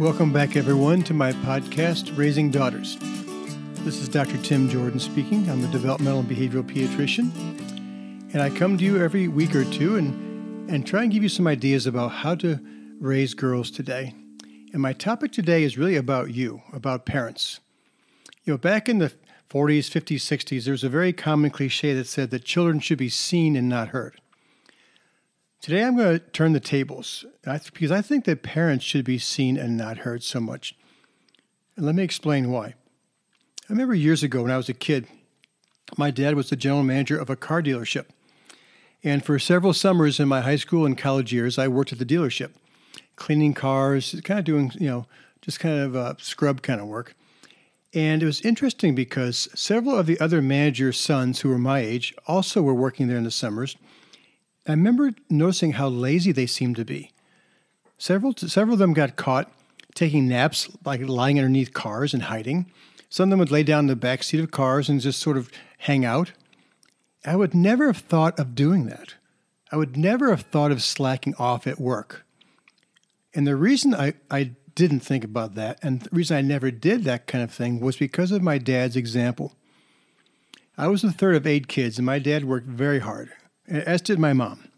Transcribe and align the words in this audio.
Welcome 0.00 0.32
back, 0.32 0.56
everyone, 0.56 1.04
to 1.04 1.14
my 1.14 1.30
podcast, 1.30 2.18
Raising 2.18 2.50
Daughters. 2.50 2.96
This 3.84 4.00
is 4.00 4.08
Dr. 4.08 4.36
Tim 4.38 4.68
Jordan 4.68 4.98
speaking. 4.98 5.48
I'm 5.48 5.62
a 5.62 5.68
developmental 5.68 6.18
and 6.18 6.28
behavioral 6.28 6.64
pediatrician. 6.64 7.30
And 8.32 8.42
I 8.42 8.50
come 8.50 8.76
to 8.76 8.84
you 8.84 9.00
every 9.00 9.28
week 9.28 9.54
or 9.54 9.64
two 9.64 9.94
and, 9.94 10.68
and 10.68 10.84
try 10.84 11.04
and 11.04 11.12
give 11.12 11.22
you 11.22 11.28
some 11.28 11.46
ideas 11.46 11.86
about 11.86 12.08
how 12.08 12.34
to 12.34 12.58
raise 12.98 13.34
girls 13.34 13.70
today. 13.70 14.12
And 14.72 14.82
my 14.82 14.94
topic 14.94 15.30
today 15.30 15.62
is 15.62 15.78
really 15.78 15.94
about 15.94 16.34
you, 16.34 16.62
about 16.72 17.06
parents. 17.06 17.60
You 18.42 18.54
know, 18.54 18.58
back 18.58 18.88
in 18.88 18.98
the 18.98 19.12
40s, 19.48 19.88
50s, 19.88 20.16
60s, 20.16 20.64
there 20.64 20.72
was 20.72 20.82
a 20.82 20.88
very 20.88 21.12
common 21.12 21.52
cliche 21.52 21.94
that 21.94 22.08
said 22.08 22.30
that 22.30 22.44
children 22.44 22.80
should 22.80 22.98
be 22.98 23.08
seen 23.08 23.54
and 23.54 23.68
not 23.68 23.90
heard. 23.90 24.20
Today, 25.64 25.82
I'm 25.82 25.96
going 25.96 26.18
to 26.18 26.26
turn 26.26 26.52
the 26.52 26.60
tables 26.60 27.24
because 27.42 27.90
I 27.90 28.02
think 28.02 28.26
that 28.26 28.42
parents 28.42 28.84
should 28.84 29.06
be 29.06 29.16
seen 29.16 29.56
and 29.56 29.78
not 29.78 29.96
heard 29.96 30.22
so 30.22 30.38
much. 30.38 30.76
And 31.74 31.86
let 31.86 31.94
me 31.94 32.02
explain 32.02 32.50
why. 32.50 32.66
I 32.66 32.74
remember 33.70 33.94
years 33.94 34.22
ago 34.22 34.42
when 34.42 34.50
I 34.50 34.58
was 34.58 34.68
a 34.68 34.74
kid, 34.74 35.06
my 35.96 36.10
dad 36.10 36.34
was 36.34 36.50
the 36.50 36.56
general 36.56 36.82
manager 36.82 37.18
of 37.18 37.30
a 37.30 37.34
car 37.34 37.62
dealership. 37.62 38.08
And 39.02 39.24
for 39.24 39.38
several 39.38 39.72
summers 39.72 40.20
in 40.20 40.28
my 40.28 40.42
high 40.42 40.56
school 40.56 40.84
and 40.84 40.98
college 40.98 41.32
years, 41.32 41.58
I 41.58 41.66
worked 41.68 41.94
at 41.94 41.98
the 41.98 42.04
dealership, 42.04 42.50
cleaning 43.16 43.54
cars, 43.54 44.20
kind 44.22 44.38
of 44.38 44.44
doing, 44.44 44.70
you 44.78 44.88
know, 44.88 45.06
just 45.40 45.60
kind 45.60 45.78
of 45.78 45.96
uh, 45.96 46.14
scrub 46.18 46.60
kind 46.60 46.78
of 46.78 46.88
work. 46.88 47.16
And 47.94 48.22
it 48.22 48.26
was 48.26 48.42
interesting 48.42 48.94
because 48.94 49.48
several 49.54 49.98
of 49.98 50.04
the 50.04 50.20
other 50.20 50.42
managers' 50.42 51.00
sons 51.00 51.40
who 51.40 51.48
were 51.48 51.58
my 51.58 51.78
age 51.78 52.14
also 52.26 52.60
were 52.60 52.74
working 52.74 53.08
there 53.08 53.16
in 53.16 53.24
the 53.24 53.30
summers. 53.30 53.78
I 54.66 54.72
remember 54.72 55.12
noticing 55.28 55.72
how 55.72 55.88
lazy 55.88 56.32
they 56.32 56.46
seemed 56.46 56.76
to 56.76 56.84
be. 56.84 57.10
Several, 57.98 58.34
several 58.36 58.74
of 58.74 58.78
them 58.78 58.94
got 58.94 59.16
caught 59.16 59.50
taking 59.94 60.26
naps, 60.26 60.68
like 60.84 61.00
lying 61.02 61.38
underneath 61.38 61.72
cars 61.72 62.14
and 62.14 62.24
hiding. 62.24 62.66
Some 63.08 63.28
of 63.28 63.30
them 63.30 63.38
would 63.38 63.50
lay 63.50 63.62
down 63.62 63.80
in 63.80 63.86
the 63.86 63.96
back 63.96 64.22
seat 64.22 64.40
of 64.40 64.50
cars 64.50 64.88
and 64.88 65.00
just 65.00 65.20
sort 65.20 65.36
of 65.36 65.50
hang 65.78 66.04
out. 66.04 66.32
I 67.24 67.36
would 67.36 67.54
never 67.54 67.86
have 67.86 67.98
thought 67.98 68.38
of 68.38 68.54
doing 68.54 68.86
that. 68.86 69.14
I 69.70 69.76
would 69.76 69.96
never 69.96 70.30
have 70.30 70.42
thought 70.42 70.72
of 70.72 70.82
slacking 70.82 71.34
off 71.38 71.66
at 71.66 71.80
work. 71.80 72.24
And 73.34 73.46
the 73.46 73.56
reason 73.56 73.94
I, 73.94 74.14
I 74.30 74.52
didn't 74.74 75.00
think 75.00 75.24
about 75.24 75.54
that, 75.54 75.78
and 75.82 76.02
the 76.02 76.10
reason 76.12 76.36
I 76.36 76.42
never 76.42 76.70
did 76.70 77.04
that 77.04 77.26
kind 77.26 77.44
of 77.44 77.52
thing, 77.52 77.80
was 77.80 77.96
because 77.96 78.32
of 78.32 78.42
my 78.42 78.58
dad's 78.58 78.96
example. 78.96 79.54
I 80.76 80.88
was 80.88 81.02
the 81.02 81.12
third 81.12 81.36
of 81.36 81.46
eight 81.46 81.68
kids, 81.68 81.98
and 81.98 82.06
my 82.06 82.18
dad 82.18 82.44
worked 82.44 82.66
very 82.66 82.98
hard 82.98 83.32
as 83.68 84.00
did 84.02 84.18
my 84.18 84.32
mom. 84.32 84.68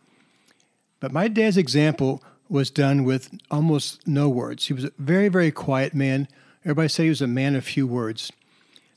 But 1.00 1.12
my 1.12 1.28
dad's 1.28 1.56
example 1.56 2.22
was 2.48 2.70
done 2.70 3.04
with 3.04 3.36
almost 3.50 4.06
no 4.06 4.28
words. 4.28 4.66
He 4.66 4.72
was 4.72 4.84
a 4.84 4.92
very, 4.98 5.28
very 5.28 5.50
quiet 5.50 5.94
man. 5.94 6.28
Everybody 6.64 6.88
said 6.88 7.04
he 7.04 7.08
was 7.08 7.22
a 7.22 7.26
man 7.26 7.54
of 7.54 7.64
few 7.64 7.86
words. 7.86 8.32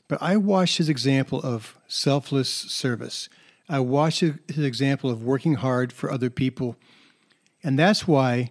But 0.08 0.20
I 0.20 0.36
watched 0.36 0.78
his 0.78 0.88
example 0.88 1.40
of 1.42 1.78
selfless 1.86 2.48
service. 2.48 3.28
I 3.68 3.80
watched 3.80 4.20
his 4.20 4.58
example 4.58 5.10
of 5.10 5.22
working 5.22 5.54
hard 5.54 5.92
for 5.92 6.10
other 6.10 6.30
people. 6.30 6.76
And 7.62 7.78
that's 7.78 8.08
why, 8.08 8.50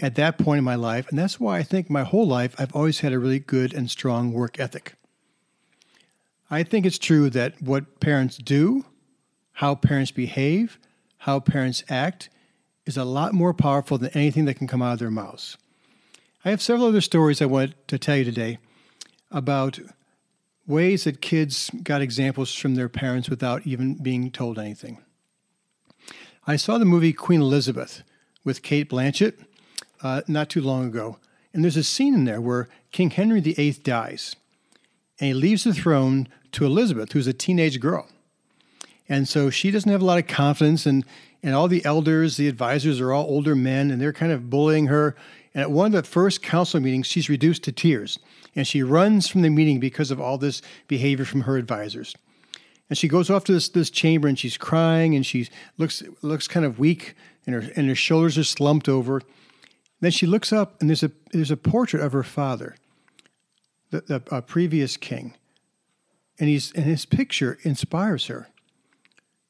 at 0.00 0.14
that 0.14 0.38
point 0.38 0.58
in 0.58 0.64
my 0.64 0.76
life, 0.76 1.08
and 1.10 1.18
that's 1.18 1.38
why 1.38 1.58
I 1.58 1.62
think 1.62 1.90
my 1.90 2.04
whole 2.04 2.26
life, 2.26 2.54
I've 2.58 2.74
always 2.74 3.00
had 3.00 3.12
a 3.12 3.18
really 3.18 3.38
good 3.38 3.74
and 3.74 3.90
strong 3.90 4.32
work 4.32 4.58
ethic. 4.58 4.94
I 6.50 6.62
think 6.62 6.86
it's 6.86 6.98
true 6.98 7.30
that 7.30 7.60
what 7.60 8.00
parents 8.00 8.36
do 8.38 8.84
how 9.54 9.74
parents 9.74 10.10
behave, 10.10 10.78
how 11.18 11.40
parents 11.40 11.82
act, 11.88 12.28
is 12.86 12.96
a 12.96 13.04
lot 13.04 13.32
more 13.32 13.54
powerful 13.54 13.98
than 13.98 14.10
anything 14.10 14.44
that 14.44 14.54
can 14.54 14.66
come 14.66 14.82
out 14.82 14.94
of 14.94 14.98
their 14.98 15.10
mouths. 15.10 15.56
I 16.44 16.50
have 16.50 16.60
several 16.60 16.88
other 16.88 17.00
stories 17.00 17.40
I 17.40 17.46
want 17.46 17.74
to 17.88 17.98
tell 17.98 18.16
you 18.16 18.24
today 18.24 18.58
about 19.30 19.78
ways 20.66 21.04
that 21.04 21.20
kids 21.20 21.70
got 21.82 22.02
examples 22.02 22.54
from 22.54 22.74
their 22.74 22.88
parents 22.88 23.30
without 23.30 23.66
even 23.66 23.94
being 23.94 24.30
told 24.30 24.58
anything. 24.58 24.98
I 26.46 26.56
saw 26.56 26.76
the 26.76 26.84
movie 26.84 27.12
Queen 27.12 27.40
Elizabeth 27.40 28.02
with 28.44 28.62
Cate 28.62 28.90
Blanchett 28.90 29.44
uh, 30.02 30.22
not 30.28 30.50
too 30.50 30.60
long 30.60 30.86
ago, 30.86 31.18
and 31.52 31.64
there's 31.64 31.76
a 31.76 31.84
scene 31.84 32.14
in 32.14 32.24
there 32.24 32.40
where 32.40 32.68
King 32.92 33.10
Henry 33.10 33.40
VIII 33.40 33.72
dies, 33.82 34.36
and 35.18 35.28
he 35.28 35.34
leaves 35.34 35.64
the 35.64 35.72
throne 35.72 36.28
to 36.52 36.66
Elizabeth, 36.66 37.12
who's 37.12 37.26
a 37.26 37.32
teenage 37.32 37.80
girl. 37.80 38.08
And 39.08 39.28
so 39.28 39.50
she 39.50 39.70
doesn't 39.70 39.90
have 39.90 40.02
a 40.02 40.04
lot 40.04 40.18
of 40.18 40.26
confidence, 40.26 40.86
and, 40.86 41.04
and 41.42 41.54
all 41.54 41.68
the 41.68 41.84
elders, 41.84 42.36
the 42.36 42.48
advisors 42.48 43.00
are 43.00 43.12
all 43.12 43.24
older 43.24 43.54
men, 43.54 43.90
and 43.90 44.00
they're 44.00 44.12
kind 44.12 44.32
of 44.32 44.48
bullying 44.48 44.86
her. 44.86 45.14
And 45.52 45.62
at 45.62 45.70
one 45.70 45.86
of 45.86 45.92
the 45.92 46.08
first 46.08 46.42
council 46.42 46.80
meetings, 46.80 47.06
she's 47.06 47.28
reduced 47.28 47.62
to 47.64 47.72
tears, 47.72 48.18
and 48.56 48.66
she 48.66 48.82
runs 48.82 49.28
from 49.28 49.42
the 49.42 49.50
meeting 49.50 49.78
because 49.78 50.10
of 50.10 50.20
all 50.20 50.38
this 50.38 50.62
behavior 50.88 51.24
from 51.24 51.42
her 51.42 51.56
advisors. 51.56 52.14
And 52.88 52.98
she 52.98 53.08
goes 53.08 53.30
off 53.30 53.44
to 53.44 53.52
this, 53.52 53.68
this 53.68 53.90
chamber 53.90 54.28
and 54.28 54.38
she's 54.38 54.56
crying 54.56 55.14
and 55.14 55.24
she 55.24 55.48
looks 55.78 56.02
looks 56.22 56.46
kind 56.46 56.66
of 56.66 56.78
weak 56.78 57.14
and 57.46 57.54
her 57.54 57.72
and 57.76 57.88
her 57.88 57.94
shoulders 57.94 58.36
are 58.36 58.44
slumped 58.44 58.88
over. 58.88 59.22
Then 60.00 60.10
she 60.10 60.26
looks 60.26 60.52
up 60.52 60.80
and 60.80 60.90
there's 60.90 61.02
a 61.02 61.10
there's 61.32 61.50
a 61.50 61.56
portrait 61.56 62.02
of 62.02 62.12
her 62.12 62.22
father, 62.22 62.76
the, 63.90 64.02
the 64.02 64.22
a 64.30 64.42
previous 64.42 64.96
king, 64.96 65.34
and 66.38 66.48
he's 66.48 66.72
and 66.72 66.84
his 66.84 67.06
picture 67.06 67.58
inspires 67.62 68.26
her. 68.26 68.48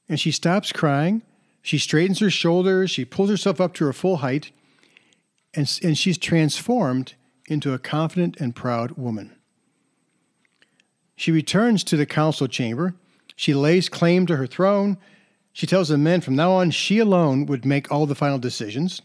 And 0.08 0.20
she 0.20 0.30
stops 0.30 0.72
crying. 0.72 1.22
She 1.62 1.78
straightens 1.78 2.20
her 2.20 2.30
shoulders. 2.30 2.90
She 2.90 3.04
pulls 3.04 3.30
herself 3.30 3.60
up 3.60 3.74
to 3.74 3.86
her 3.86 3.92
full 3.92 4.18
height. 4.18 4.50
And, 5.54 5.78
and 5.82 5.96
she's 5.96 6.18
transformed 6.18 7.14
into 7.48 7.72
a 7.72 7.78
confident 7.78 8.36
and 8.40 8.54
proud 8.54 8.92
woman. 8.92 9.34
She 11.16 11.30
returns 11.30 11.84
to 11.84 11.96
the 11.96 12.06
council 12.06 12.48
chamber. 12.48 12.94
She 13.36 13.54
lays 13.54 13.88
claim 13.88 14.26
to 14.26 14.36
her 14.36 14.46
throne. 14.46 14.98
She 15.52 15.66
tells 15.66 15.88
the 15.88 15.98
men 15.98 16.20
from 16.20 16.36
now 16.36 16.52
on 16.52 16.70
she 16.70 16.98
alone 16.98 17.46
would 17.46 17.64
make 17.64 17.90
all 17.90 18.06
the 18.06 18.14
final 18.14 18.38
decisions. 18.38 19.00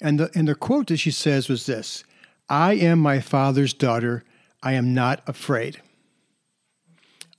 And 0.00 0.20
the, 0.20 0.30
and 0.34 0.48
the 0.48 0.54
quote 0.54 0.88
that 0.88 0.98
she 0.98 1.10
says 1.10 1.48
was 1.48 1.66
this 1.66 2.04
I 2.48 2.74
am 2.74 2.98
my 2.98 3.20
father's 3.20 3.72
daughter. 3.72 4.24
I 4.62 4.72
am 4.72 4.92
not 4.92 5.22
afraid. 5.26 5.80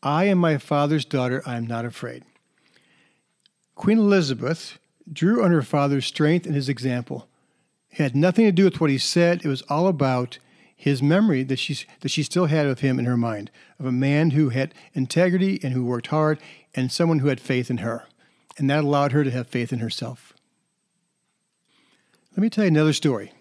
I 0.01 0.25
am 0.25 0.39
my 0.39 0.57
father's 0.57 1.05
daughter. 1.05 1.43
I 1.45 1.57
am 1.57 1.67
not 1.67 1.85
afraid. 1.85 2.23
Queen 3.81 3.97
Elizabeth 3.97 4.77
drew 5.11 5.43
on 5.43 5.49
her 5.49 5.63
father's 5.63 6.05
strength 6.05 6.45
and 6.45 6.53
his 6.53 6.69
example. 6.69 7.27
It 7.89 7.97
had 7.97 8.15
nothing 8.15 8.45
to 8.45 8.51
do 8.51 8.65
with 8.65 8.79
what 8.79 8.91
he 8.91 8.99
said, 8.99 9.43
it 9.43 9.47
was 9.47 9.63
all 9.63 9.87
about 9.87 10.37
his 10.75 11.01
memory 11.01 11.41
that 11.41 11.57
she, 11.57 11.87
that 12.01 12.09
she 12.09 12.21
still 12.21 12.45
had 12.45 12.67
of 12.67 12.81
him 12.81 12.99
in 12.99 13.05
her 13.05 13.17
mind, 13.17 13.49
of 13.79 13.87
a 13.87 13.91
man 13.91 14.31
who 14.31 14.49
had 14.49 14.75
integrity 14.93 15.59
and 15.63 15.73
who 15.73 15.83
worked 15.83 16.07
hard, 16.07 16.37
and 16.75 16.91
someone 16.91 17.19
who 17.19 17.29
had 17.29 17.39
faith 17.39 17.71
in 17.71 17.77
her. 17.77 18.03
And 18.55 18.69
that 18.69 18.83
allowed 18.83 19.13
her 19.13 19.23
to 19.23 19.31
have 19.31 19.47
faith 19.47 19.73
in 19.73 19.79
herself. 19.79 20.33
Let 22.33 22.43
me 22.43 22.51
tell 22.51 22.65
you 22.65 22.69
another 22.69 22.93
story. 22.93 23.33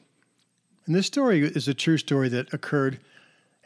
And 0.87 0.95
this 0.95 1.07
story 1.07 1.43
is 1.43 1.69
a 1.69 1.75
true 1.75 1.99
story 1.99 2.31
that 2.31 2.55
occurred 2.55 2.99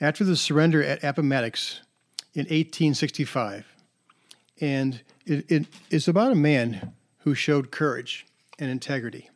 after 0.01 0.25
the 0.25 0.35
surrender 0.35 0.83
at 0.83 1.05
Appomattox 1.05 1.83
in 2.35 2.47
1865. 2.47 3.74
And 4.61 5.03
it, 5.27 5.51
it 5.51 5.67
is 5.91 6.09
about 6.09 6.33
a 6.33 6.37
man 6.37 6.93
who 7.19 7.35
showed 7.35 7.71
courage 7.71 8.27
and 8.59 8.71
integrity. 8.71 9.31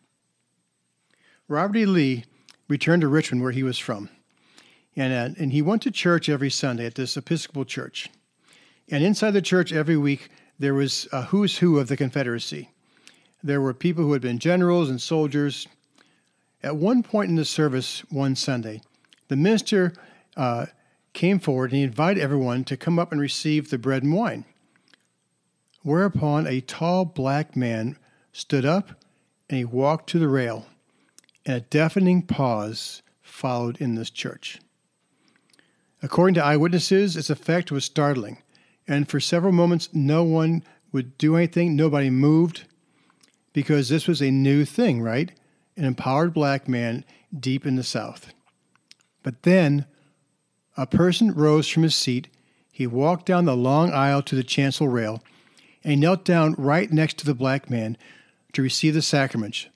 Robert 1.49 1.79
E. 1.79 1.87
Lee 1.87 2.25
returned 2.69 3.01
to 3.01 3.09
Richmond, 3.09 3.43
where 3.43 3.53
he 3.53 3.63
was 3.63 3.79
from, 3.79 4.11
and, 4.95 5.13
uh, 5.13 5.41
and 5.41 5.53
he 5.53 5.63
went 5.63 5.83
to 5.83 5.91
church 5.91 6.29
every 6.29 6.51
Sunday 6.51 6.85
at 6.85 6.95
this 6.95 7.17
Episcopal 7.17 7.65
church. 7.65 8.11
And 8.91 9.03
inside 9.03 9.31
the 9.31 9.43
church 9.43 9.73
every 9.73 9.97
week, 9.97 10.29
there 10.59 10.75
was 10.75 11.09
a 11.13 11.23
who's 11.23 11.59
who 11.59 11.79
of 11.79 11.89
the 11.89 11.97
Confederacy. 11.97 12.71
There 13.43 13.61
were 13.61 13.75
people 13.75 14.05
who 14.05 14.13
had 14.13 14.23
been 14.23 14.39
generals 14.39 14.91
and 14.91 15.01
soldiers. 15.01 15.69
At 16.63 16.77
one 16.77 17.03
point 17.03 17.31
in 17.31 17.37
the 17.37 17.45
service 17.45 18.01
one 18.11 18.35
Sunday, 18.35 18.83
the 19.29 19.37
minister 19.37 19.95
uh, 20.37 20.67
came 21.13 21.39
forward 21.39 21.71
and 21.71 21.79
he 21.79 21.85
invited 21.85 22.23
everyone 22.23 22.65
to 22.65 22.77
come 22.77 22.99
up 22.99 23.13
and 23.13 23.21
receive 23.21 23.71
the 23.71 23.79
bread 23.79 24.03
and 24.03 24.13
wine. 24.13 24.45
Whereupon 25.89 26.47
a 26.47 26.61
tall 26.61 27.07
black 27.07 27.57
man 27.57 27.97
stood 28.31 28.67
up 28.67 29.03
and 29.49 29.57
he 29.57 29.65
walked 29.65 30.11
to 30.11 30.19
the 30.19 30.29
rail, 30.29 30.67
and 31.47 31.57
a 31.57 31.61
deafening 31.61 32.27
pause 32.27 33.01
followed 33.23 33.79
in 33.79 33.95
this 33.95 34.11
church. 34.11 34.59
According 36.03 36.35
to 36.35 36.45
eyewitnesses, 36.45 37.17
its 37.17 37.31
effect 37.31 37.73
was 37.73 37.87
startling, 37.87 38.43
and 38.87 39.09
for 39.09 39.19
several 39.19 39.55
moments, 39.55 39.89
no 39.95 40.23
one 40.23 40.63
would 40.93 41.17
do 41.17 41.37
anything, 41.37 41.75
nobody 41.75 42.11
moved, 42.11 42.65
because 43.55 43.89
this 43.89 44.07
was 44.07 44.21
a 44.21 44.31
new 44.31 44.67
thing, 44.67 45.01
right? 45.01 45.33
An 45.75 45.87
empowered 45.87 46.35
black 46.35 46.69
man 46.69 47.03
deep 47.35 47.65
in 47.65 47.77
the 47.77 47.83
South. 47.83 48.35
But 49.23 49.43
then, 49.43 49.87
a 50.77 50.87
person 50.87 51.33
rose 51.33 51.67
from 51.67 51.83
his 51.83 51.95
seat. 51.95 52.29
He 52.71 52.87
walked 52.87 53.25
down 53.25 53.47
the 53.47 53.57
long 53.57 53.91
aisle 53.91 54.21
to 54.25 54.35
the 54.37 54.45
chancel 54.45 54.87
rail, 54.87 55.23
and 55.85 56.01
knelt 56.01 56.25
down 56.25 56.55
right 56.59 56.91
next 56.93 57.19
to 57.19 57.27
the 57.27 57.35
black 57.35 57.71
man 57.71 57.97
to 58.53 58.63
receive 58.63 58.95
the 58.95 59.03
sacrament. 59.03 59.69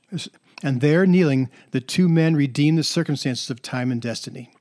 And 0.62 0.81
there, 0.81 1.06
kneeling, 1.06 1.50
the 1.72 1.81
two 1.81 2.08
men 2.08 2.37
redeemed 2.37 2.78
the 2.78 2.84
circumstances 2.84 3.50
of 3.50 3.62
time 3.62 3.90
and 3.90 4.00
destiny. 4.00 4.52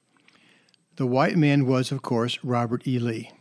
The 0.96 1.06
white 1.06 1.38
man 1.38 1.66
was, 1.66 1.92
of 1.92 2.02
course, 2.02 2.40
Robert 2.44 2.88
E. 2.88 3.00
Lee. 3.00 3.32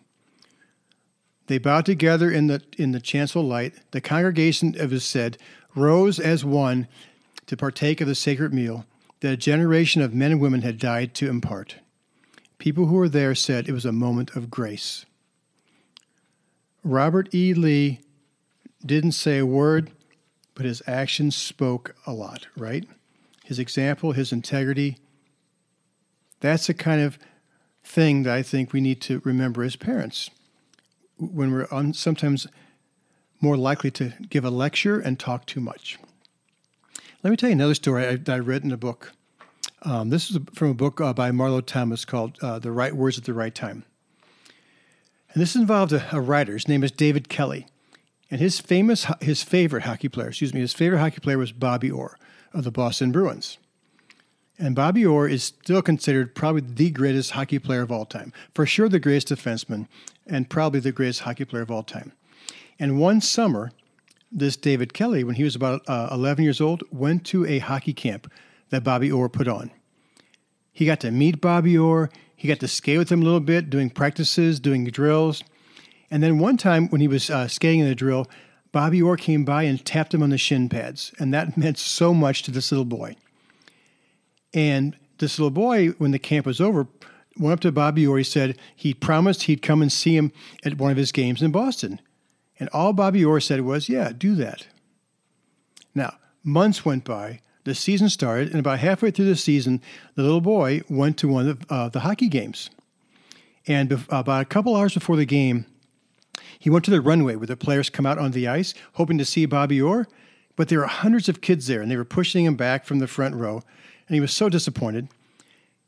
They 1.47 1.59
bowed 1.59 1.85
together 1.87 2.31
in 2.31 2.47
the, 2.47 2.63
in 2.79 2.93
the 2.93 3.01
chancel 3.01 3.43
light. 3.43 3.75
The 3.91 4.01
congregation, 4.01 4.75
it 4.79 4.91
was 4.91 5.05
said, 5.05 5.37
rose 5.75 6.21
as 6.21 6.45
one 6.45 6.87
to 7.47 7.57
partake 7.57 8.01
of 8.01 8.07
the 8.07 8.15
sacred 8.15 8.55
meal 8.55 8.87
that 9.21 9.33
a 9.33 9.37
generation 9.37 10.01
of 10.01 10.15
men 10.15 10.33
and 10.33 10.41
women 10.41 10.63
had 10.63 10.79
died 10.79 11.15
to 11.15 11.29
impart. 11.29 11.77
People 12.59 12.87
who 12.87 12.95
were 12.95 13.09
there 13.09 13.35
said 13.35 13.69
it 13.69 13.73
was 13.73 13.85
a 13.85 13.93
moment 13.93 14.37
of 14.37 14.51
grace. 14.51 15.05
Robert 16.83 17.35
E. 17.35 17.55
Lee 17.55 18.01
didn't 18.85 19.13
say 19.13 19.39
a 19.39 19.47
word, 19.47 19.91
but 20.55 20.65
his 20.65 20.83
actions 20.87 21.37
spoke 21.37 21.95
a 22.07 22.13
lot, 22.13 22.47
right? 22.57 22.87
His 23.45 23.59
example, 23.59 24.13
his 24.13 24.33
integrity. 24.33 24.99
That's 26.41 26.67
the 26.67 26.75
kind 26.75 27.01
of 27.03 27.19
thing 27.85 28.23
that 28.23 28.35
I 28.35 28.43
think 28.43 28.73
we 28.73 28.81
need 28.81 29.01
to 29.03 29.21
remember 29.25 29.63
as 29.63 29.77
parents 29.77 30.31
when 31.19 31.53
we're 31.53 31.69
un- 31.71 31.93
sometimes 31.93 32.47
more 33.41 33.57
likely 33.57 33.91
to 33.91 34.13
give 34.29 34.45
a 34.45 34.51
lecture 34.51 34.99
and 34.99 35.19
talk 35.19 35.47
too 35.47 35.61
much. 35.61 35.99
Let 37.23 37.31
me 37.31 37.37
tell 37.37 37.51
you 37.51 37.55
another 37.55 37.75
story 37.75 38.07
I, 38.07 38.33
I 38.33 38.39
read 38.39 38.65
in 38.65 38.73
a 38.73 38.77
book. 38.77 39.13
Um, 39.83 40.11
this 40.11 40.31
is 40.31 40.39
from 40.55 40.71
a 40.71 40.75
book 40.75 41.01
uh, 41.01 41.13
by 41.13 41.31
Marlo 41.31 41.65
Thomas 41.65 42.05
called 42.05 42.39
uh, 42.43 42.59
The 42.59 42.73
Right 42.73 42.95
Words 42.95 43.19
at 43.19 43.25
the 43.25 43.35
Right 43.35 43.55
Time. 43.55 43.85
And 45.33 45.41
this 45.41 45.55
involved 45.55 45.93
a, 45.93 46.07
a 46.13 46.21
writer. 46.21 46.55
His 46.55 46.69
name 46.69 46.83
is 46.83 46.91
David 46.91 47.29
Kelly. 47.29 47.67
And 48.31 48.41
his 48.41 48.61
famous, 48.61 49.07
his 49.21 49.43
favorite 49.43 49.83
hockey 49.83 50.09
player, 50.09 50.29
excuse 50.29 50.55
me, 50.55 50.61
his 50.61 50.73
favorite 50.73 51.01
hockey 51.01 51.21
player 51.21 51.39
was 51.39 51.53
Bobby 51.53 51.91
Orr 51.91 52.17
of 52.53 52.65
the 52.65 52.71
Boston 52.71 53.13
Bruins. 53.13 53.59
And 54.59 54.77
Bobby 54.77 55.07
Orr 55.07 55.27
is 55.27 55.43
still 55.43 55.83
considered 55.83 56.35
probably 56.35 56.61
the 56.61 56.91
greatest 56.91 57.33
hockey 57.33 57.59
player 57.59 57.83
of 57.83 57.91
all 57.91 58.05
time. 58.05 58.33
For 58.55 58.67
sure, 58.67 58.89
the 58.89 59.01
greatest 59.01 59.29
defenseman, 59.29 59.89
and 60.27 60.51
probably 60.51 60.81
the 60.81 60.93
greatest 60.93 61.21
hockey 61.21 61.45
player 61.45 61.63
of 61.63 61.71
all 61.71 61.83
time. 61.83 62.13
And 62.79 63.01
one 63.01 63.21
summer, 63.21 63.73
this 64.31 64.57
David 64.57 64.93
Kelly, 64.93 65.25
when 65.25 65.37
he 65.37 65.45
was 65.45 65.57
about 65.57 65.83
uh, 65.89 66.09
11 66.13 66.45
years 66.45 66.61
old, 66.61 66.83
went 66.91 67.25
to 67.27 67.47
a 67.47 67.59
hockey 67.59 67.95
camp 67.95 68.31
that 68.69 68.85
Bobby 68.85 69.11
Orr 69.11 69.29
put 69.29 69.49
on. 69.49 69.71
He 70.73 70.87
got 70.87 71.01
to 71.01 71.11
meet 71.11 71.41
Bobby 71.41 71.77
Orr. 71.77 72.11
He 72.41 72.49
got 72.49 72.61
to 72.61 72.69
skate 72.69 72.97
with 72.97 73.13
him 73.13 73.21
a 73.21 73.25
little 73.25 73.39
bit, 73.39 73.69
doing 73.69 73.91
practices, 73.91 74.61
doing 74.61 74.85
drills. 74.85 75.45
And 76.11 76.23
then 76.23 76.39
one 76.39 76.57
time 76.57 76.89
when 76.89 77.03
he 77.03 77.07
was 77.07 77.29
uh, 77.29 77.49
skating 77.49 77.81
in 77.81 77.87
the 77.87 77.95
drill, 77.95 78.31
Bobby 78.73 79.03
Orr 79.03 79.19
came 79.19 79.45
by 79.45 79.65
and 79.65 79.85
tapped 79.85 80.15
him 80.15 80.23
on 80.23 80.31
the 80.31 80.39
shin 80.39 80.71
pads. 80.71 81.13
And 81.19 81.35
that 81.35 81.57
meant 81.59 81.77
so 81.77 82.15
much 82.15 82.43
to 82.45 82.51
this 82.51 82.73
little 82.73 82.87
boy. 82.87 83.17
And 84.55 84.97
this 85.19 85.39
little 85.39 85.51
boy, 85.51 85.89
when 85.99 86.13
the 86.13 86.19
camp 86.19 86.47
was 86.47 86.63
over, 86.63 86.89
went 87.39 87.53
up 87.53 87.61
to 87.61 87.73
Bobby 87.73 88.07
Orr. 88.07 88.17
He 88.17 88.25
said 88.25 88.59
he 88.75 88.95
promised 88.95 89.43
he'd 89.43 89.61
come 89.61 89.83
and 89.83 89.93
see 89.93 90.17
him 90.17 90.33
at 90.65 90.79
one 90.79 90.91
of 90.91 90.97
his 90.97 91.13
games 91.13 91.43
in 91.43 91.51
Boston. 91.51 92.01
And 92.59 92.71
all 92.71 92.95
Bobby 92.95 93.23
Orr 93.23 93.41
said 93.41 93.61
was, 93.61 93.91
Yeah, 93.91 94.13
do 94.17 94.35
that. 94.37 94.67
Now, 95.95 96.15
months 96.43 96.87
went 96.87 97.05
by, 97.05 97.41
the 97.65 97.75
season 97.75 98.09
started, 98.09 98.51
and 98.51 98.59
about 98.59 98.79
halfway 98.79 99.11
through 99.11 99.27
the 99.27 99.37
season, 99.37 99.81
the 100.15 100.23
little 100.23 100.41
boy 100.41 100.83
went 100.89 101.17
to 101.19 101.29
one 101.29 101.49
of 101.49 101.65
uh, 101.71 101.89
the 101.89 102.01
hockey 102.01 102.29
games. 102.29 102.71
And 103.67 103.93
about 104.09 104.43
a 104.43 104.47
couple 104.47 104.75
hours 104.75 104.95
before 104.95 105.17
the 105.17 105.27
game, 105.27 105.67
he 106.59 106.71
went 106.71 106.85
to 106.87 106.91
the 106.91 107.01
runway 107.01 107.37
where 107.37 107.47
the 107.47 107.57
players 107.57 107.91
come 107.91 108.07
out 108.07 108.19
on 108.19 108.33
the 108.33 108.49
ice, 108.49 108.75
hoping 108.95 109.19
to 109.19 109.25
see 109.25 109.47
Bobby 109.47 109.81
Orr. 109.81 110.09
But 110.57 110.69
there 110.69 110.81
were 110.81 110.87
hundreds 110.87 111.29
of 111.29 111.41
kids 111.41 111.67
there, 111.67 111.81
and 111.81 111.91
they 111.91 111.97
were 111.97 112.05
pushing 112.05 112.45
him 112.45 112.57
back 112.57 112.85
from 112.85 112.99
the 112.99 113.07
front 113.07 113.35
row. 113.35 113.63
And 114.09 114.15
he 114.15 114.21
was 114.21 114.33
so 114.33 114.49
disappointed. 114.49 115.09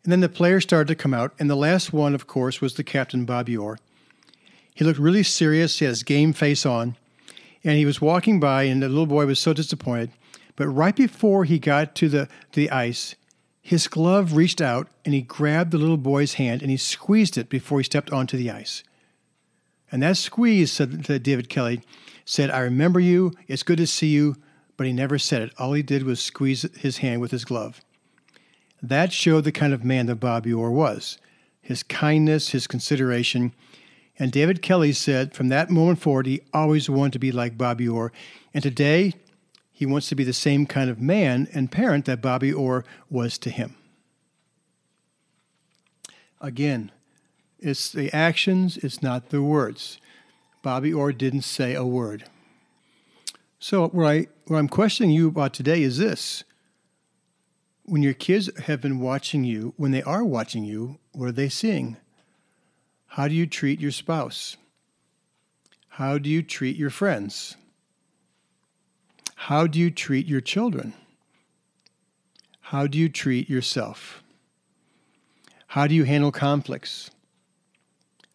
And 0.04 0.12
then 0.12 0.20
the 0.20 0.28
players 0.28 0.64
started 0.64 0.88
to 0.88 0.94
come 0.94 1.14
out, 1.14 1.32
and 1.38 1.48
the 1.48 1.56
last 1.56 1.92
one, 1.92 2.14
of 2.14 2.26
course, 2.26 2.60
was 2.60 2.74
the 2.74 2.84
captain, 2.84 3.24
Bobby 3.24 3.56
Orr. 3.56 3.78
He 4.74 4.84
looked 4.84 4.98
really 4.98 5.22
serious, 5.22 5.78
he 5.78 5.84
had 5.84 5.90
his 5.90 6.02
game 6.02 6.32
face 6.32 6.64
on, 6.64 6.96
and 7.62 7.76
he 7.76 7.84
was 7.84 8.00
walking 8.00 8.40
by, 8.40 8.64
and 8.64 8.82
the 8.82 8.88
little 8.88 9.06
boy 9.06 9.26
was 9.26 9.38
so 9.38 9.52
disappointed. 9.52 10.10
But 10.56 10.69
right 10.69 10.94
before 10.94 11.44
he 11.44 11.58
got 11.58 11.94
to 11.96 12.08
the, 12.08 12.26
to 12.26 12.60
the 12.60 12.70
ice, 12.70 13.14
his 13.60 13.87
glove 13.87 14.34
reached 14.34 14.60
out 14.60 14.88
and 15.04 15.14
he 15.14 15.22
grabbed 15.22 15.70
the 15.70 15.78
little 15.78 15.96
boy's 15.96 16.34
hand 16.34 16.62
and 16.62 16.70
he 16.70 16.76
squeezed 16.76 17.38
it 17.38 17.49
before 17.49 17.78
he 17.78 17.84
stepped 17.84 18.12
onto 18.12 18.37
the 18.37 18.50
ice. 18.50 18.82
And 19.90 20.02
that 20.02 20.16
squeeze, 20.16 20.72
said 20.72 21.02
David 21.22 21.49
Kelly, 21.49 21.82
said, 22.25 22.50
I 22.50 22.60
remember 22.60 22.99
you, 22.99 23.32
it's 23.46 23.62
good 23.62 23.78
to 23.78 23.87
see 23.87 24.08
you, 24.08 24.37
but 24.76 24.87
he 24.87 24.93
never 24.93 25.19
said 25.19 25.43
it. 25.43 25.52
All 25.58 25.75
he 25.75 25.82
did 25.82 26.02
was 26.02 26.20
squeeze 26.20 26.62
his 26.78 26.98
hand 26.98 27.20
with 27.20 27.31
his 27.31 27.44
glove. 27.44 27.81
That 28.82 29.12
showed 29.12 29.44
the 29.44 29.52
kind 29.52 29.72
of 29.72 29.84
man 29.84 30.06
that 30.06 30.16
Bob 30.16 30.46
Orr 30.46 30.70
was 30.70 31.19
his 31.60 31.84
kindness, 31.84 32.48
his 32.48 32.66
consideration. 32.66 33.55
And 34.19 34.32
David 34.32 34.62
Kelly 34.62 34.93
said 34.93 35.32
from 35.32 35.48
that 35.48 35.70
moment 35.70 36.00
forward, 36.00 36.26
he 36.26 36.43
always 36.52 36.90
wanted 36.90 37.12
to 37.14 37.19
be 37.20 37.31
like 37.31 37.56
Bob 37.56 37.81
Orr. 37.81 38.12
And 38.52 38.62
today, 38.62 39.14
he 39.82 39.87
wants 39.87 40.08
to 40.08 40.14
be 40.14 40.23
the 40.23 40.32
same 40.32 40.64
kind 40.64 40.88
of 40.88 41.00
man 41.00 41.49
and 41.52 41.73
parent 41.73 42.05
that 42.05 42.23
Bobby 42.23 42.52
Orr 42.52 42.84
was 43.11 43.37
to 43.38 43.50
him. 43.50 43.75
Again, 46.40 46.93
it's 47.58 47.90
the 47.90 48.08
actions, 48.14 48.76
it's 48.76 49.02
not 49.02 49.31
the 49.31 49.43
words. 49.43 49.99
Bobby 50.62 50.93
Orr 50.93 51.12
didn't 51.12 51.43
say 51.43 51.75
a 51.75 51.84
word. 51.84 52.26
So, 53.58 53.88
what, 53.88 54.06
I, 54.06 54.29
what 54.46 54.58
I'm 54.58 54.69
questioning 54.69 55.11
you 55.11 55.26
about 55.26 55.52
today 55.52 55.82
is 55.82 55.99
this 55.99 56.44
when 57.84 58.05
your 58.05 58.14
kids 58.14 58.56
have 58.67 58.81
been 58.81 59.00
watching 59.00 59.43
you, 59.43 59.75
when 59.76 59.90
they 59.90 60.05
are 60.05 60.23
watching 60.23 60.62
you, 60.62 61.00
what 61.11 61.26
are 61.26 61.32
they 61.32 61.49
seeing? 61.49 61.96
How 63.08 63.27
do 63.27 63.34
you 63.34 63.48
treat 63.48 63.81
your 63.81 63.91
spouse? 63.91 64.56
How 65.89 66.19
do 66.19 66.31
you 66.31 66.44
treat 66.44 66.77
your 66.77 66.91
friends? 66.91 67.56
How 69.46 69.67
do 69.67 69.81
you 69.81 69.91
treat 69.91 70.29
your 70.29 70.41
children? 70.41 70.94
How 72.61 72.87
do 72.87 72.96
you 72.96 73.08
treat 73.08 73.51
yourself? 73.51 74.22
How 75.67 75.89
do 75.89 75.96
you 75.96 76.05
handle 76.05 76.31
conflicts? 76.31 77.11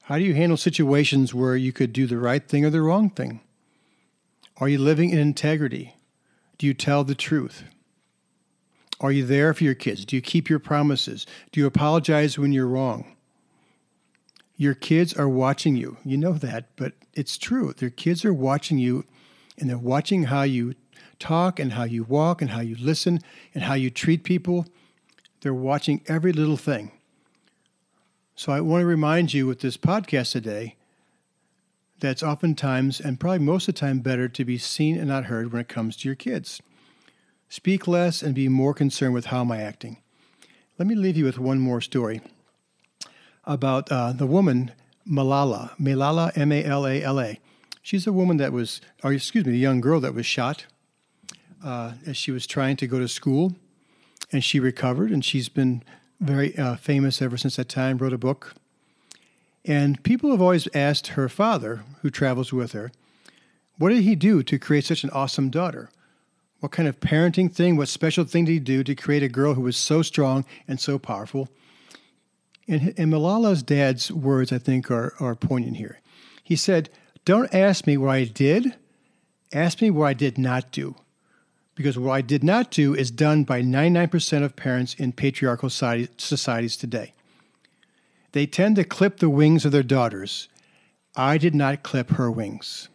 How 0.03 0.17
do 0.17 0.25
you 0.25 0.33
handle 0.33 0.57
situations 0.57 1.33
where 1.33 1.55
you 1.55 1.71
could 1.71 1.93
do 1.93 2.07
the 2.07 2.17
right 2.17 2.45
thing 2.45 2.65
or 2.65 2.69
the 2.69 2.81
wrong 2.81 3.09
thing? 3.09 3.39
Are 4.57 4.67
you 4.67 4.79
living 4.79 5.11
in 5.11 5.17
integrity? 5.17 5.95
Do 6.57 6.67
you 6.67 6.73
tell 6.73 7.05
the 7.05 7.15
truth? 7.15 7.63
Are 8.99 9.13
you 9.13 9.25
there 9.25 9.53
for 9.53 9.63
your 9.63 9.75
kids? 9.75 10.03
Do 10.03 10.17
you 10.17 10.21
keep 10.21 10.49
your 10.49 10.59
promises? 10.59 11.25
Do 11.53 11.61
you 11.61 11.67
apologize 11.67 12.37
when 12.37 12.51
you're 12.51 12.67
wrong? 12.67 13.15
Your 14.57 14.73
kids 14.73 15.13
are 15.13 15.29
watching 15.29 15.77
you. 15.77 15.95
You 16.03 16.17
know 16.17 16.33
that, 16.33 16.75
but 16.75 16.95
it's 17.13 17.37
true. 17.37 17.71
Their 17.71 17.91
kids 17.91 18.25
are 18.25 18.33
watching 18.33 18.77
you, 18.77 19.05
and 19.57 19.69
they're 19.69 19.77
watching 19.77 20.23
how 20.23 20.41
you 20.41 20.75
talk 21.19 21.59
and 21.59 21.73
how 21.73 21.83
you 21.83 22.03
walk 22.03 22.41
and 22.41 22.51
how 22.51 22.61
you 22.61 22.75
listen 22.79 23.19
and 23.53 23.63
how 23.63 23.73
you 23.73 23.89
treat 23.89 24.23
people. 24.23 24.65
They're 25.41 25.53
watching 25.53 26.01
every 26.07 26.31
little 26.31 26.57
thing. 26.57 26.91
So 28.35 28.51
I 28.51 28.61
want 28.61 28.81
to 28.81 28.85
remind 28.85 29.33
you 29.33 29.47
with 29.47 29.61
this 29.61 29.77
podcast 29.77 30.31
today 30.31 30.75
that 31.99 32.11
it's 32.11 32.23
oftentimes 32.23 32.99
and 32.99 33.19
probably 33.19 33.39
most 33.39 33.67
of 33.67 33.75
the 33.75 33.79
time 33.79 33.99
better 33.99 34.27
to 34.27 34.45
be 34.45 34.57
seen 34.57 34.97
and 34.97 35.07
not 35.07 35.25
heard 35.25 35.51
when 35.51 35.61
it 35.61 35.67
comes 35.67 35.97
to 35.97 36.07
your 36.07 36.15
kids. 36.15 36.61
Speak 37.49 37.87
less 37.87 38.21
and 38.21 38.35
be 38.35 38.49
more 38.49 38.73
concerned 38.73 39.13
with 39.13 39.27
how 39.27 39.41
am 39.41 39.51
I 39.51 39.61
acting. 39.61 39.97
Let 40.77 40.87
me 40.87 40.95
leave 40.95 41.17
you 41.17 41.25
with 41.25 41.39
one 41.39 41.59
more 41.59 41.81
story 41.81 42.21
about 43.45 43.91
uh, 43.91 44.11
the 44.11 44.27
woman 44.27 44.71
Malala, 45.09 45.75
Malala, 45.79 46.37
M 46.37 46.51
A 46.51 46.63
L 46.63 46.85
A 46.85 47.01
L 47.01 47.19
A. 47.19 47.39
She's 47.81 48.05
a 48.05 48.13
woman 48.13 48.37
that 48.37 48.51
was, 48.51 48.81
or 49.03 49.13
excuse 49.13 49.45
me, 49.45 49.53
a 49.53 49.55
young 49.55 49.79
girl 49.79 50.01
that 50.01 50.13
was 50.13 50.25
shot 50.25 50.65
uh, 51.63 51.93
as 52.05 52.17
she 52.17 52.31
was 52.31 52.47
trying 52.47 52.77
to 52.77 52.87
go 52.87 52.99
to 52.99 53.07
school, 53.07 53.55
and 54.31 54.43
she 54.43 54.59
recovered, 54.59 55.11
and 55.11 55.23
she's 55.23 55.49
been 55.49 55.83
very 56.19 56.57
uh, 56.57 56.75
famous 56.75 57.21
ever 57.21 57.37
since 57.37 57.55
that 57.55 57.69
time. 57.69 57.97
Wrote 57.97 58.13
a 58.13 58.17
book, 58.17 58.55
and 59.65 60.01
people 60.03 60.31
have 60.31 60.41
always 60.41 60.67
asked 60.73 61.07
her 61.07 61.27
father, 61.27 61.83
who 62.01 62.09
travels 62.09 62.53
with 62.53 62.71
her, 62.71 62.91
what 63.77 63.89
did 63.89 64.03
he 64.03 64.15
do 64.15 64.41
to 64.43 64.57
create 64.57 64.85
such 64.85 65.03
an 65.03 65.09
awesome 65.11 65.49
daughter? 65.49 65.89
What 66.59 66.71
kind 66.71 66.87
of 66.87 66.99
parenting 66.99 67.53
thing, 67.53 67.75
what 67.75 67.87
special 67.87 68.25
thing 68.25 68.45
did 68.45 68.53
he 68.53 68.59
do 68.59 68.83
to 68.83 68.95
create 68.95 69.21
a 69.21 69.29
girl 69.29 69.53
who 69.53 69.61
was 69.61 69.77
so 69.77 70.01
strong 70.01 70.45
and 70.67 70.79
so 70.79 70.97
powerful? 70.97 71.49
And, 72.67 72.93
and 72.97 73.11
Malala's 73.11 73.61
dad's 73.61 74.11
words, 74.11 74.51
I 74.51 74.57
think, 74.57 74.89
are, 74.89 75.13
are 75.19 75.35
poignant 75.35 75.77
here. 75.77 75.99
He 76.43 76.55
said, 76.55 76.89
Don't 77.25 77.53
ask 77.53 77.85
me 77.85 77.97
what 77.97 78.09
I 78.09 78.23
did, 78.23 78.73
ask 79.53 79.81
me 79.81 79.91
what 79.91 80.07
I 80.07 80.13
did 80.13 80.37
not 80.37 80.71
do. 80.71 80.95
Because 81.77 81.95
what 81.95 82.11
I 82.11 82.21
did 82.21 82.43
not 82.43 82.71
do 82.71 82.95
is 82.95 83.11
done 83.11 83.43
by 83.43 83.61
99% 83.61 84.43
of 84.43 84.55
parents 84.55 84.95
in 84.95 85.11
patriarchal 85.11 85.69
societies 85.69 86.75
today. 86.75 87.13
They 88.31 88.47
tend 88.47 88.77
to 88.77 88.83
clip 88.83 89.19
the 89.19 89.29
wings 89.29 89.63
of 89.63 89.71
their 89.71 89.83
daughters. 89.83 90.49
I 91.15 91.37
did 91.37 91.53
not 91.53 91.83
clip 91.83 92.09
her 92.09 92.31
wings. 92.31 92.89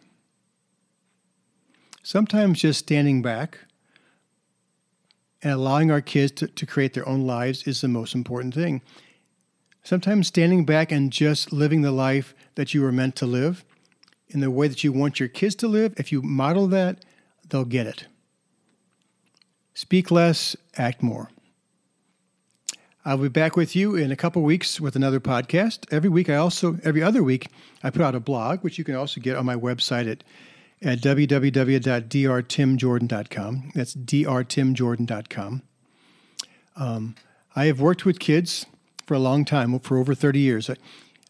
Sometimes 2.03 2.59
just 2.59 2.79
standing 2.79 3.21
back 3.21 3.59
and 5.41 5.53
allowing 5.53 5.89
our 5.89 6.01
kids 6.01 6.33
to, 6.33 6.47
to 6.47 6.65
create 6.65 6.93
their 6.93 7.07
own 7.07 7.25
lives 7.25 7.63
is 7.65 7.79
the 7.79 7.87
most 7.87 8.13
important 8.13 8.53
thing. 8.53 8.81
Sometimes 9.81 10.27
standing 10.27 10.65
back 10.65 10.91
and 10.91 11.09
just 11.09 11.53
living 11.53 11.83
the 11.83 11.91
life 11.91 12.35
that 12.55 12.73
you 12.73 12.81
were 12.81 12.91
meant 12.91 13.15
to 13.15 13.25
live 13.25 13.63
in 14.27 14.41
the 14.41 14.51
way 14.51 14.67
that 14.67 14.83
you 14.83 14.91
want 14.91 15.21
your 15.21 15.29
kids 15.29 15.55
to 15.55 15.69
live, 15.69 15.93
if 15.95 16.11
you 16.11 16.21
model 16.21 16.67
that, 16.67 17.05
they'll 17.47 17.63
get 17.63 17.87
it. 17.87 18.07
Speak 19.83 20.09
less, 20.11 20.55
act 20.77 21.03
more. 21.03 21.29
I'll 23.03 23.17
be 23.17 23.27
back 23.27 23.57
with 23.57 23.75
you 23.75 23.97
in 23.97 24.13
a 24.13 24.15
couple 24.15 24.41
weeks 24.41 24.79
with 24.79 24.95
another 24.95 25.19
podcast. 25.19 25.85
Every 25.91 26.09
week, 26.09 26.29
I 26.29 26.35
also, 26.35 26.77
every 26.85 27.03
other 27.03 27.21
week, 27.21 27.49
I 27.83 27.89
put 27.89 28.01
out 28.01 28.15
a 28.15 28.21
blog, 28.21 28.61
which 28.61 28.77
you 28.77 28.85
can 28.85 28.95
also 28.95 29.19
get 29.19 29.35
on 29.35 29.45
my 29.45 29.57
website 29.57 30.09
at, 30.09 30.23
at 30.81 31.01
www.drtimjordan.com. 31.01 33.71
That's 33.75 33.93
drtimjordan.com. 33.93 35.63
Um, 36.77 37.15
I 37.53 37.65
have 37.65 37.81
worked 37.81 38.05
with 38.05 38.19
kids 38.19 38.65
for 39.05 39.15
a 39.15 39.19
long 39.19 39.43
time, 39.43 39.77
for 39.79 39.97
over 39.97 40.15
30 40.15 40.39
years. 40.39 40.69
I, 40.69 40.77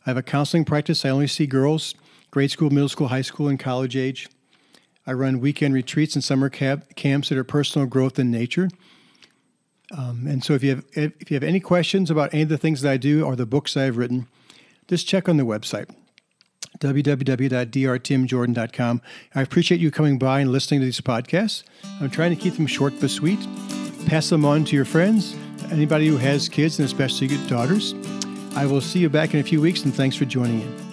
I 0.05 0.11
have 0.11 0.17
a 0.17 0.21
counseling 0.21 0.63
practice. 0.63 1.03
I 1.03 1.09
only 1.09 1.25
see 1.25 1.47
girls, 1.47 1.95
grade 2.29 2.51
school, 2.51 2.69
middle 2.69 2.87
school, 2.87 3.07
high 3.07 3.23
school, 3.23 3.47
and 3.47 3.59
college 3.59 3.97
age. 3.97 4.29
I 5.05 5.13
run 5.13 5.39
weekend 5.39 5.73
retreats 5.73 6.15
and 6.15 6.23
summer 6.23 6.49
camps 6.49 7.29
that 7.29 7.37
are 7.37 7.43
personal 7.43 7.87
growth 7.87 8.17
in 8.17 8.31
nature. 8.31 8.69
Um, 9.91 10.25
and 10.27 10.43
so, 10.43 10.53
if 10.53 10.63
you 10.63 10.71
have 10.71 10.85
if 10.93 11.29
you 11.29 11.35
have 11.35 11.43
any 11.43 11.59
questions 11.59 12.09
about 12.09 12.33
any 12.33 12.43
of 12.43 12.49
the 12.49 12.57
things 12.57 12.81
that 12.81 12.91
I 12.91 12.97
do 12.97 13.23
or 13.23 13.35
the 13.35 13.45
books 13.45 13.77
I've 13.77 13.97
written, 13.97 14.27
just 14.87 15.07
check 15.07 15.29
on 15.29 15.37
the 15.37 15.43
website 15.43 15.89
www.drtimjordan.com. 16.79 19.01
I 19.35 19.41
appreciate 19.41 19.79
you 19.79 19.91
coming 19.91 20.17
by 20.17 20.39
and 20.39 20.51
listening 20.51 20.79
to 20.81 20.85
these 20.85 20.99
podcasts. 21.01 21.63
I'm 22.01 22.09
trying 22.09 22.35
to 22.35 22.41
keep 22.41 22.55
them 22.55 22.65
short 22.67 22.93
but 22.99 23.11
sweet. 23.11 23.39
Pass 24.07 24.29
them 24.29 24.45
on 24.45 24.65
to 24.65 24.75
your 24.75 24.85
friends, 24.85 25.35
anybody 25.71 26.07
who 26.07 26.17
has 26.17 26.49
kids, 26.49 26.79
and 26.79 26.85
especially 26.85 27.27
daughters. 27.47 27.93
I 28.55 28.65
will 28.65 28.81
see 28.81 28.99
you 28.99 29.09
back 29.09 29.33
in 29.33 29.39
a 29.39 29.43
few 29.43 29.61
weeks, 29.61 29.83
and 29.83 29.93
thanks 29.93 30.15
for 30.15 30.25
joining 30.25 30.61
in. 30.61 30.92